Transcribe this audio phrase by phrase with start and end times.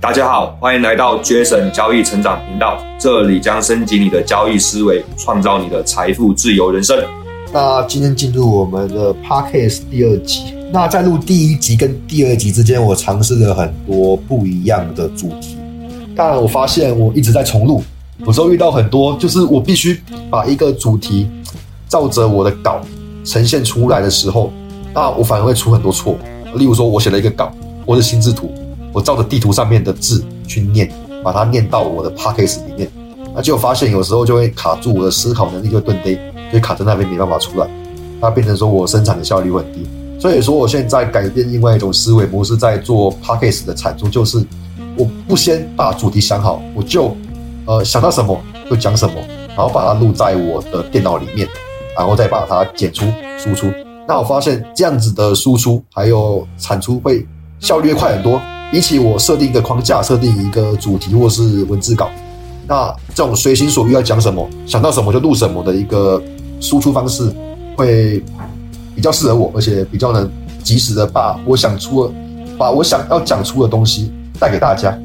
[0.00, 6.98] 大家好，欢迎来到 Jason 交易成长频道，这里将升级你的交易思维，创造你的财富自由人生。
[7.52, 10.54] 那今天进入我们的 podcast 第二集。
[10.72, 15.58] 那在录第一集跟第二集之间，我尝试了很多不一样的主题。
[16.16, 17.82] 但，我发现我一直在重录，
[18.24, 21.28] 有时候遇到很多，就是我必须把一个主题
[21.90, 22.80] 照着我的稿
[23.22, 24.50] 呈现出来的时候，
[24.94, 26.16] 那我反而会出很多错。
[26.54, 27.52] 例如说，我写了一个稿
[27.86, 28.50] 或者心智图，
[28.92, 30.90] 我照着地图上面的字去念，
[31.22, 32.90] 把它念到我的 podcast 里面，
[33.34, 36.18] 那结果发现有时候就会卡住我的思考能力，就会顿呆，
[36.52, 37.68] 就卡在那边没办法出来，
[38.20, 39.86] 那变成说我生产的效率很低。
[40.18, 44.44] 所以说，我现在改变另外一种思维模式，在做 podcast 的产出，就是
[44.94, 47.16] 我不先把主题想好，我就
[47.64, 49.14] 呃想到什么就讲什么，
[49.48, 51.48] 然后把它录在我的电脑里面，
[51.96, 53.06] 然后再把它剪出
[53.38, 53.66] 输出。
[54.06, 57.26] 那我发现这样子的输出还有产出会
[57.58, 58.38] 效率快很多，
[58.70, 62.08] 比起我设定一个框架、设定一个主题或是文字稿，
[62.66, 66.22] 那这种随心所欲要讲什么，想到什么就录什么的一个
[66.60, 67.32] 输出方式
[67.76, 68.22] 会。
[68.92, 70.30] 比较适合我，而且比较能
[70.62, 72.12] 及时的把我想出的、
[72.58, 74.98] 把我想要讲出的东西带给大家。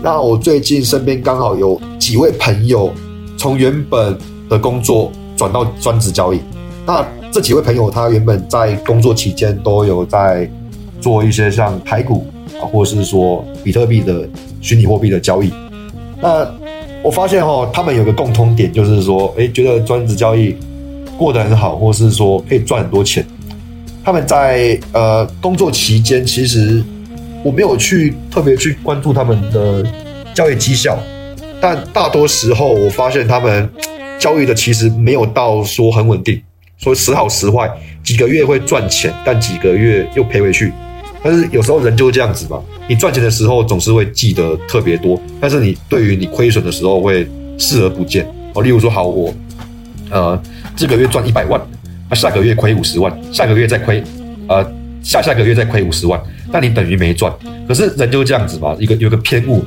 [0.00, 2.90] 那我最近身边刚好有几位朋友
[3.36, 4.16] 从原本
[4.48, 6.40] 的工作转到专职交易。
[6.86, 10.50] 那这几位朋友他原本在工作期间都有在
[10.98, 12.24] 做一些像台股
[12.60, 14.26] 啊，或者是说比特币的
[14.60, 15.52] 虚拟货币的交易。
[16.20, 16.46] 那
[17.02, 20.56] 我发现哈，他们有个共通点，就是说，哎，觉得专职交易。
[21.18, 23.22] 过得很好，或是说可以赚很多钱。
[24.02, 26.82] 他们在呃工作期间，其实
[27.44, 29.84] 我没有去特别去关注他们的
[30.32, 30.98] 交易绩效，
[31.60, 33.68] 但大多时候我发现他们
[34.18, 36.40] 交易的其实没有到说很稳定，
[36.78, 37.70] 说时好时坏，
[38.02, 40.72] 几个月会赚钱，但几个月又赔回去。
[41.22, 48.62] 但是有时候人就是这样子嘛，你赚钱的时候总是会记得特别多，但是你对于你亏损的时候会视而不见哦。
[48.62, 49.32] 例如说，好我。
[50.12, 50.36] 呃，
[50.74, 51.60] 这个月赚一百万，
[52.08, 54.02] 那下个月亏五十万，下个月再亏，
[54.48, 54.60] 呃，
[55.04, 56.20] 下下个月再亏五十万，
[56.50, 57.32] 那你等于没赚。
[57.68, 59.64] 可是人就是这样子嘛，一个有个偏误，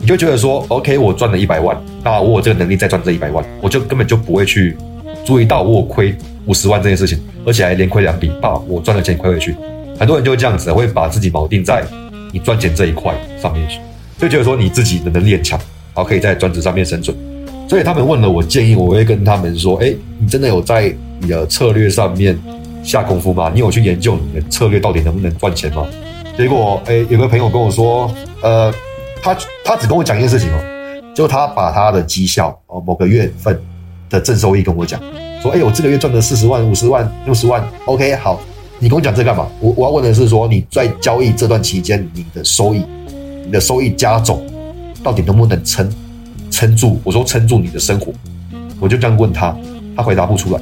[0.00, 4.76] 你就觉得说，OK，我赚了一百万，那我有这个能力再赚这一百万，我就根本就不会去
[5.24, 6.12] 注意到我亏
[6.46, 9.54] 五十万这件事情，而且还连亏两笔，把我赚的钱亏回去。
[9.98, 11.84] 很多人就会这样子，会把自己锚定在
[12.32, 13.78] 你赚钱这一块上面去，
[14.18, 15.58] 就觉得说你自己的能力很强，
[15.94, 17.16] 然后可以在专职上面生存。
[17.68, 22.38] 所以他们问了我建议，我会跟他们说：，哎，你真的有在你的策略上面
[22.82, 23.50] 下功夫吗？
[23.54, 25.86] 你有去研究你的策略到底能不能赚钱吗？
[26.36, 28.12] 结果，哎，有个朋友跟我说，
[28.42, 28.72] 呃，
[29.22, 30.60] 他他只跟我讲一件事情哦，
[31.14, 33.58] 就他把他的绩效哦，某个月份
[34.10, 35.00] 的正收益跟我讲，
[35.40, 38.40] 说：，哎，我这个月赚了四十万、五十万、六十万，OK，好，
[38.80, 39.46] 你跟我讲这干嘛？
[39.60, 42.82] 我我要问的是说，你在交易这段期间，你的收益，
[43.46, 44.44] 你的收益加总
[45.02, 45.90] 到底能不能撑？
[46.50, 46.98] 撑住！
[47.02, 48.12] 我说撑住你的生活，
[48.78, 49.56] 我就这样问他，
[49.96, 50.60] 他回答不出来。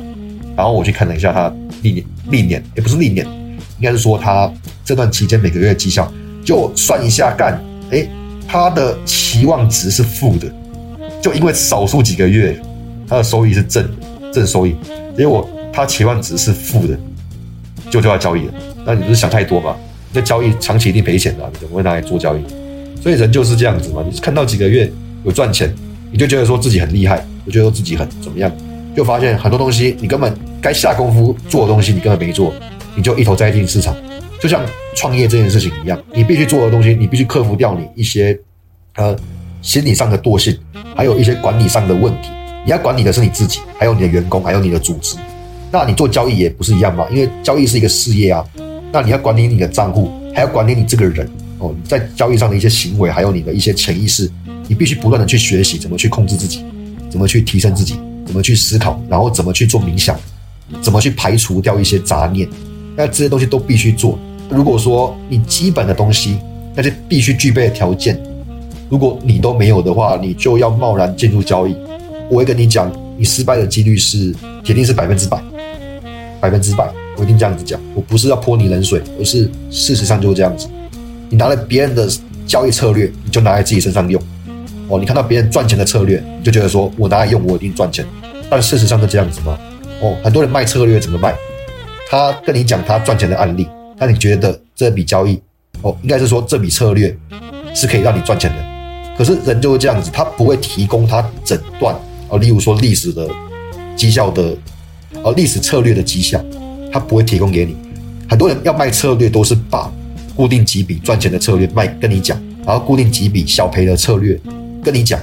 [0.56, 1.52] 然后我去看了一下他
[1.82, 3.26] 历年历年，也不是历年，
[3.78, 4.50] 应该是说他
[4.84, 6.10] 这段期间每个月绩效，
[6.42, 8.08] 就算一下干，哎，
[8.48, 10.50] 他的期望值是负的，
[11.20, 12.58] 就因为少数几个月
[13.06, 13.86] 他的收益是正
[14.32, 14.74] 正收益，
[15.14, 16.98] 结果他期望值是负的，
[17.92, 18.54] 就就要交易了。
[18.84, 19.76] 那你不是想太多吗？
[20.12, 22.40] 那交易长期一定赔钱的，你怎么会拿来做交易？
[23.02, 24.90] 所以人就是这样子嘛，你看到几个月。
[25.24, 25.72] 有赚钱，
[26.10, 28.50] 你就觉得说自己很厉害，我觉得自己很怎么样，
[28.96, 32.52] 就发现很多东西你根本该下功夫做的东西你根本没做，
[32.96, 33.94] 你就一头栽进市场，
[34.40, 34.60] 就像
[34.96, 38.36] 创业这件事情一样，你必须做的东西，你必须克服掉你一些
[38.96, 39.16] 呃
[39.62, 40.58] 心理上的惰性，
[40.96, 42.28] 还有一些管理上的问题。
[42.64, 45.16] 你要管理的是你自己，还有你的员工，还有你的组织。
[45.72, 47.06] 那你做交易也不是一样吗？
[47.10, 48.44] 因为交易是一个事业啊，
[48.92, 51.26] 那你要管理你的账户，还要管理你这个人
[51.58, 54.30] 哦，在交易上的一些行为，还有你的一些潜意识。
[54.68, 56.64] 你必须不断的去学习怎么去控制自己，
[57.10, 60.16] 怎么去提升自己，怎么去思考，然后怎么去做冥想，
[60.80, 62.48] 怎么去排除掉一些杂念，
[62.96, 64.18] 那这些东西都必须做。
[64.48, 66.36] 如果说你基本的东西，
[66.74, 68.18] 那些必须具备的条件，
[68.88, 71.74] 如果你都没有的话，你就要贸然进入交易，
[72.30, 75.42] 我会跟你讲，你失败的几率是铁定是百分之百，
[76.42, 77.80] 百分之百，我一定这样子讲。
[77.94, 80.66] 我不是要泼你冷水，而是事实上就是这样子。
[81.30, 82.10] 你拿了别人的
[82.48, 84.20] 交易策略，你就拿在自己身上用。
[84.88, 88.04] 哦，你看到别人赚钱的策略，你就觉得说我拿来用，我一定赚钱。
[88.50, 89.56] 但事实上是这样子吗？
[90.00, 91.32] 哦，很多人卖策略怎么卖？
[92.10, 95.40] 他跟你讲他赚钱的案例，那你觉得这笔交易，
[95.82, 97.16] 哦，应该是说这笔策略
[97.72, 99.16] 是可以让你赚钱的。
[99.16, 101.94] 可是人就是这样子，他不会提供他整段，
[102.28, 103.28] 哦，例如说历史的
[103.96, 104.54] 绩效的，
[105.22, 106.42] 哦，历史策略的绩效，
[106.92, 107.76] 他不会提供给你。
[108.28, 109.92] 很多人要卖策略，都是把
[110.34, 112.40] 固定几笔赚钱的策略卖跟你讲。
[112.64, 114.38] 然后固定几笔小赔的策略
[114.84, 115.18] 跟你讲。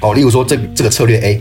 [0.00, 1.40] 哦，例如说这这个策略 A，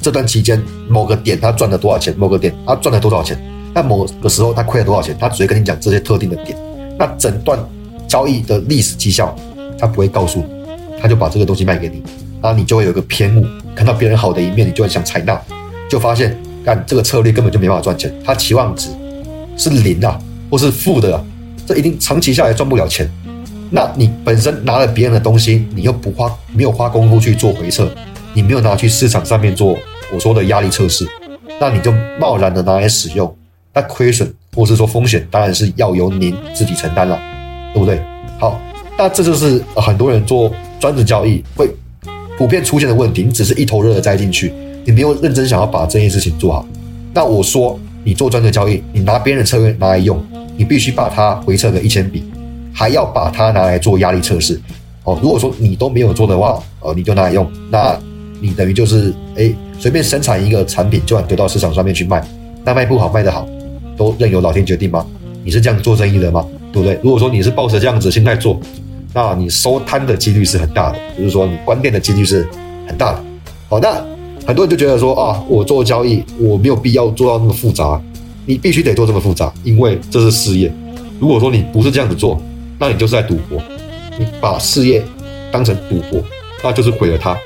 [0.00, 3.36] 这段期间某个点他赚了多少钱，某个点他赚了多少钱，
[3.74, 6.56] 那某个时候他亏了多少钱，他只会跟你讲这些特定的点。
[6.98, 7.58] 那整段
[8.06, 9.34] 交易的历史绩效
[9.78, 10.46] 他不会告诉你，
[11.00, 12.02] 他就把这个东西卖给你，
[12.42, 13.44] 然后你就会有一个偏误，
[13.74, 15.40] 看到别人好的一面，你就会想采纳，
[15.88, 18.88] 就发现干这个策略根本就没办法赚钱，它期望值
[19.56, 20.18] 是零啊，
[20.50, 21.22] 或是负的，啊，
[21.66, 23.08] 这一定长期下来赚不了钱。
[23.70, 27.88] 那你本身拿了别人的东西，你又不花没有花功夫去做回撤，
[28.32, 29.76] 你没有拿去市场上面做
[30.12, 31.06] 我说的压力测试，
[31.60, 33.36] 那你就贸然的拿来使用，
[33.72, 37.20] 那亏损或是说风险当然是要由您自己承担了，
[37.72, 38.00] 对不对？
[38.38, 38.60] 好，
[38.96, 41.68] 那这就是很多人做专职交易会
[42.38, 44.52] 普遍出现的问题，你只是一头热的栽进去，
[44.84, 46.66] 你没有认真想要把这件事情做好。
[47.12, 50.22] 那我说你做专职交易，你拿别人的策略拿来用，
[50.56, 52.24] 你必须把它回撤个一千笔。
[52.76, 54.60] 还要把它拿来做压力测试，
[55.04, 57.96] 哦，如果说你都没有做的话，哦，你就拿来用，那
[58.40, 62.20] 你等于就是哎，随便生产一个产品就丢到市场上面去卖，
[62.64, 63.46] 那卖不好卖得好，
[63.96, 65.06] 都任由老天决定吗？
[65.44, 66.44] 你是这样做生意的吗？
[66.72, 66.98] 对不对？
[67.00, 68.58] 如果说你是抱着这样子心态做，
[69.12, 72.44] 那你收摊的几率是很大的，就是说你关店的几率是
[72.88, 73.22] 很大的。
[73.68, 74.04] 好，那
[74.46, 78.00] 很多人就觉得说啊，我做交易我没有必要做到那么复杂，
[78.44, 80.70] 你必须得做这么复杂，因为这是事业。
[81.18, 82.40] 如果说你不是这样子做，
[82.78, 83.58] 那你就是在赌博，
[84.18, 85.02] 你把事业
[85.50, 86.22] 当成赌博，
[86.62, 87.36] 那就是毁了它。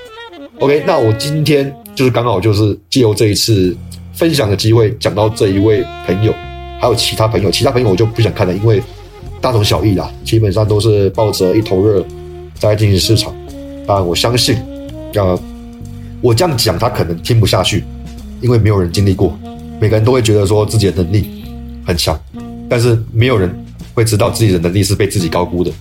[0.58, 3.76] OK，那我今天就是刚好就是借由这一次
[4.12, 6.34] 分享的机会，讲到这一位朋友，
[6.80, 8.82] 还有其他朋友，其他朋友我就不想看了，因为
[9.40, 12.04] 大同小异啦，基本上都是抱着一头热
[12.54, 13.32] 在进行市场。
[13.86, 14.56] 当然，我相信，
[15.14, 15.38] 呃，
[16.20, 17.84] 我这样讲他可能听不下去，
[18.40, 19.38] 因为没有人经历过，
[19.80, 21.44] 每个人都会觉得说自己的能力
[21.86, 22.18] 很强，
[22.68, 23.54] 但是没有人。
[23.94, 25.72] 会知道自己的能力是被自己高估的，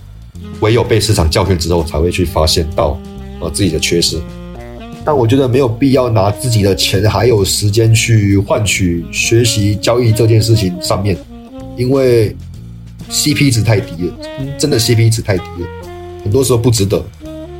[0.58, 2.98] 唯有被市场教训之后，才会去发现到
[3.38, 4.18] 呃自己的缺失。
[5.04, 11.16] 但我觉得没有必要拿自己的钱还有时间去换取学习交易这件事情上面，
[11.76, 12.34] 因为
[13.08, 14.12] CP 值太低了，
[14.58, 15.68] 真的 CP 值太低了，
[16.24, 17.00] 很多时候不值得，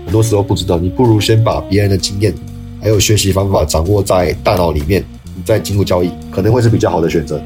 [0.06, 0.76] 很多时候不值得。
[0.78, 2.34] 你不如先把别人的经验
[2.80, 5.04] 还有学习方法掌握在大脑里面，
[5.36, 7.40] 你再进入交易，可能会是比较好的选择。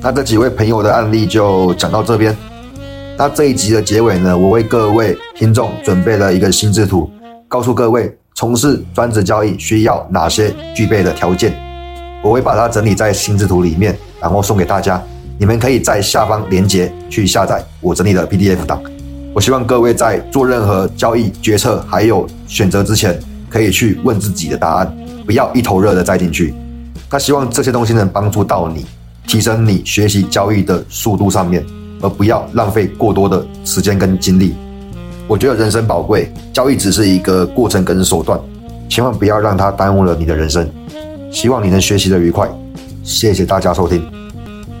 [0.00, 2.36] 那这几位朋友的案例就讲到这边。
[3.16, 7.08] 那这一集的结尾呢，我为各位听众准备了一个心智图，
[7.46, 11.54] 告诉各位从事专职交易需要哪些具备的条件。
[12.22, 15.02] 我会把它整理在心智图里面，然后送给大家。
[15.38, 18.82] 你们可以在下方链接去下载我整理的 PDF 档。
[19.34, 23.18] 我希望各位在做任何交易决策还有选择之前，
[23.54, 26.52] 可以去问自己的答案，不要一头热的栽进去。
[27.08, 28.84] 那希望这些东西能帮助到你。
[29.28, 31.64] 提升你学习交易的速度上面，
[32.02, 34.54] 而不要浪费过多的时间跟精力。
[35.28, 38.38] 我觉得人生宝贵，交易只是一个过程跟手段，
[38.88, 40.68] 千万不要让它耽误了你的人生。
[41.30, 42.48] 希望你能学习的愉快，
[43.04, 44.23] 谢谢大家收听。